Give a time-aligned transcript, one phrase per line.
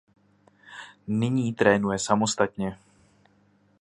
[1.07, 2.77] Nyní trénuje samostatně.